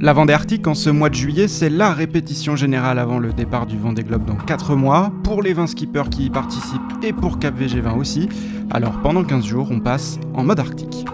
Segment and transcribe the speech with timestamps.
[0.00, 3.66] La Vendée Arctique en ce mois de juillet, c'est la répétition générale avant le départ
[3.66, 7.38] du Vendée Globe dans 4 mois, pour les 20 skippers qui y participent et pour
[7.38, 8.28] Cap VG20 aussi.
[8.70, 11.04] Alors pendant 15 jours, on passe en mode arctique.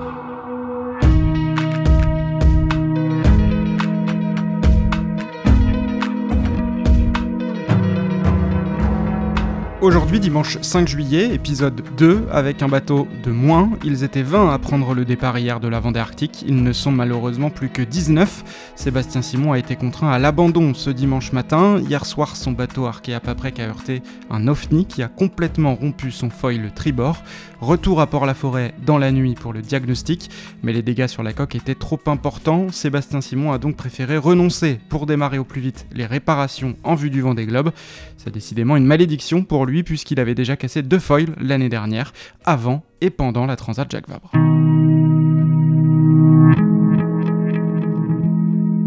[9.82, 13.70] Aujourd'hui, dimanche 5 juillet, épisode 2, avec un bateau de moins.
[13.82, 16.44] Ils étaient 20 à prendre le départ hier de la Vendée Arctique.
[16.46, 18.72] Ils ne sont malheureusement plus que 19.
[18.76, 21.79] Sébastien Simon a été contraint à l'abandon ce dimanche matin.
[21.79, 26.29] Hier soir, son bateau à Paprec a heurté un OFNI qui a complètement rompu son
[26.29, 27.22] foil tribord.
[27.62, 30.30] Retour à Port-la-Forêt dans la nuit pour le diagnostic,
[30.62, 32.70] mais les dégâts sur la coque étaient trop importants.
[32.70, 37.10] Sébastien Simon a donc préféré renoncer pour démarrer au plus vite les réparations en vue
[37.10, 37.70] du Vendée Globe.
[38.16, 42.12] C'est décidément une malédiction pour lui puisqu'il avait déjà cassé deux foils l'année dernière,
[42.44, 44.30] avant et pendant la Transat Jacques Vabre.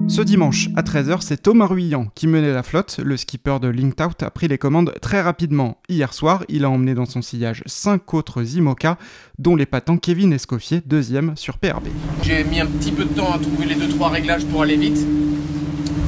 [0.09, 2.99] Ce dimanche à 13h, c'est Thomas Ruyant qui menait la flotte.
[3.03, 5.77] Le skipper de Linked Out a pris les commandes très rapidement.
[5.89, 8.99] Hier soir, il a emmené dans son sillage 5 autres IMOCA,
[9.39, 11.87] dont les patents Kevin Escoffier, deuxième sur PRB.
[12.21, 15.03] J'ai mis un petit peu de temps à trouver les 2-3 réglages pour aller vite.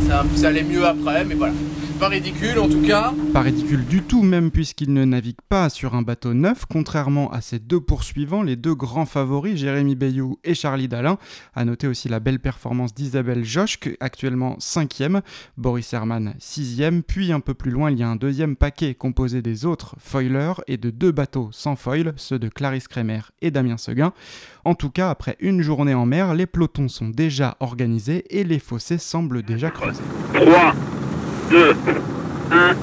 [0.07, 1.53] Ça allait mieux après, mais voilà.
[1.99, 3.13] Pas ridicule en tout cas.
[3.31, 7.39] Pas ridicule du tout même puisqu'il ne navigue pas sur un bateau neuf, contrairement à
[7.39, 11.17] ses deux poursuivants, les deux grands favoris, Jérémy Bayou et Charlie Dalin.
[11.55, 15.21] A noter aussi la belle performance d'Isabelle Joschke, actuellement 5ème,
[15.57, 19.41] Boris Herman 6ème, puis un peu plus loin il y a un deuxième paquet composé
[19.41, 23.77] des autres foilers et de deux bateaux sans foil, ceux de Clarisse Kremer et Damien
[23.77, 24.11] Seguin.
[24.66, 28.59] En tout cas, après une journée en mer, les pelotons sont déjà organisés et les
[28.59, 30.03] fossés semblent déjà creusés.
[31.49, 31.75] 2,
[32.51, 32.75] 1,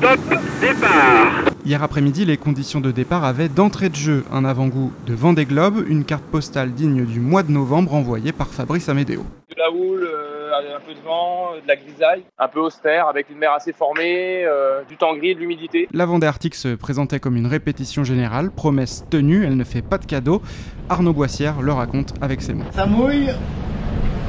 [0.00, 0.18] top,
[0.60, 5.44] départ Hier après-midi, les conditions de départ avaient d'entrée de jeu un avant-goût de Vendée
[5.44, 9.26] Globe, une carte postale digne du mois de novembre envoyée par Fabrice Amédéo.
[9.50, 13.28] De la houle, euh, un peu de vent, de la grisaille, un peu austère, avec
[13.30, 15.88] une mer assez formée, euh, du temps gris et de l'humidité.
[15.92, 19.98] La Vendée Arctique se présentait comme une répétition générale, promesse tenue, elle ne fait pas
[19.98, 20.40] de cadeau.
[20.88, 22.64] Arnaud Boissière le raconte avec ses mots.
[22.72, 23.28] Ça mouille,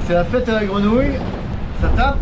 [0.07, 1.13] c'est la fête à la grenouille,
[1.81, 2.17] ça tape,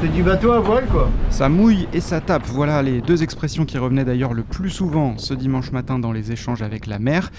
[0.00, 1.10] c'est du bateau à voile quoi.
[1.28, 5.18] Ça mouille et ça tape, voilà les deux expressions qui revenaient d'ailleurs le plus souvent
[5.18, 7.30] ce dimanche matin dans les échanges avec la mer.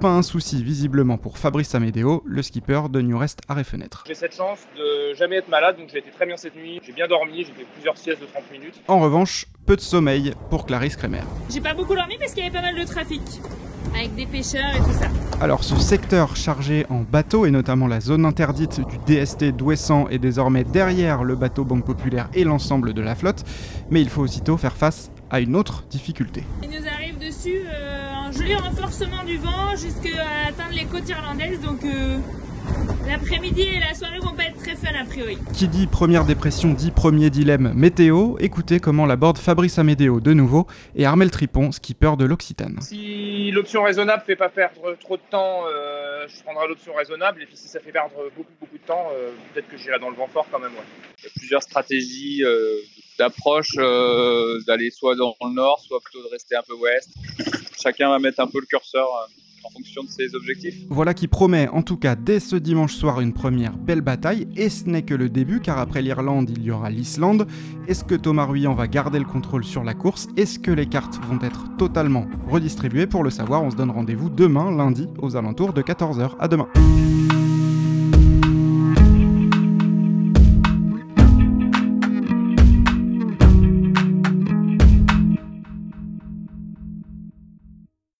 [0.00, 4.04] Pas un souci visiblement pour Fabrice Amédéo, le skipper de New Rest Arrêt Fenêtre.
[4.08, 6.80] J'ai cette chance de jamais être malade, donc j'ai été très bien cette nuit.
[6.84, 8.80] J'ai bien dormi, j'ai fait plusieurs siestes de 30 minutes.
[8.88, 11.22] En revanche, peu de sommeil pour Clarisse Kremer.
[11.50, 13.22] J'ai pas beaucoup dormi parce qu'il y avait pas mal de trafic,
[13.94, 15.08] avec des pêcheurs et tout ça.
[15.40, 20.18] Alors ce secteur chargé en bateau et notamment la zone interdite du DST d'Ouessant est
[20.18, 23.44] désormais derrière le bateau Banque Populaire et l'ensemble de la flotte,
[23.90, 26.44] mais il faut aussitôt faire face à une autre difficulté.
[26.62, 31.60] Il nous arrive dessus euh, un joli renforcement du vent jusqu'à atteindre les côtes irlandaises,
[31.60, 32.18] donc euh,
[33.08, 35.38] l'après-midi et la soirée vont pas être très fun a priori.
[35.54, 40.66] Qui dit première dépression dit premier dilemme météo, écoutez comment l'aborde Fabrice Amédéo de nouveau
[40.94, 42.78] et Armel Tripon, skipper de l'Occitane.
[42.82, 47.42] Si l'option raisonnable fait pas perdre trop de temps, euh, je prendrai l'option raisonnable.
[47.42, 50.10] Et puis si ça fait perdre beaucoup beaucoup de temps, euh, peut-être que j'irai dans
[50.10, 50.72] le vent fort quand même.
[50.72, 50.84] Ouais.
[51.18, 52.76] Il y a plusieurs stratégies euh,
[53.18, 57.10] d'approche, euh, d'aller soit dans le nord, soit plutôt de rester un peu ouest.
[57.80, 59.26] Chacun va mettre un peu le curseur euh,
[59.72, 60.84] fonction de ses objectifs.
[60.90, 64.68] Voilà qui promet en tout cas dès ce dimanche soir une première belle bataille, et
[64.68, 67.46] ce n'est que le début car après l'Irlande il y aura l'Islande.
[67.86, 70.28] Est-ce que Thomas Ruyant va garder le contrôle sur la course?
[70.36, 73.06] Est-ce que les cartes vont être totalement redistribuées?
[73.06, 76.32] Pour le savoir, on se donne rendez-vous demain lundi aux alentours de 14h.
[76.38, 76.68] À demain